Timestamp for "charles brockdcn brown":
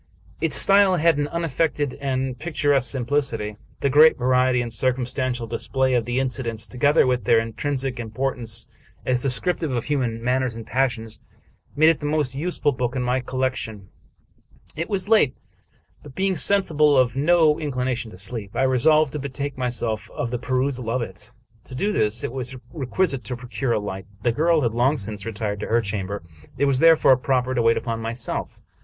16.43-16.97